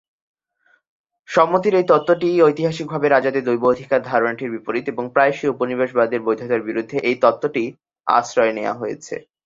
সম্মতির 1.29 1.73
এই 1.79 1.85
তত্ত্বটি 1.89 2.29
ঐতিহাসিকভাবে 2.47 3.07
রাজাদের 3.07 3.43
দৈব 3.45 3.63
অধিকার 3.65 3.99
ধারণাটির 4.09 4.53
বিপরীত 4.55 4.85
এবং 4.89 5.05
প্রায়শই 5.13 5.51
উপনিবেশবাদের 5.53 6.25
বৈধতার 6.27 6.61
বিরুদ্ধে 6.67 6.97
এই 7.09 7.15
তত্ত্বটির 7.23 7.71
আশ্রয় 8.07 8.53
নেওয়া 8.57 8.79
হয়েছে। 8.81 9.15